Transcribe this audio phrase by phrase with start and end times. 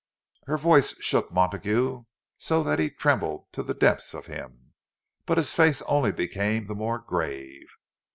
[0.47, 2.05] Her voice shook Montague,
[2.39, 4.73] so that he trembled to the depths of him.
[5.27, 7.67] But his face only became the more grave.